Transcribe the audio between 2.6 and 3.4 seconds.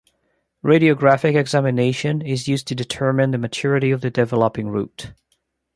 to determine the